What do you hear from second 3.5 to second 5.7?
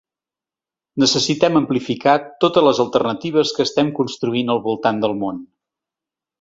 que estem construint al voltant del món.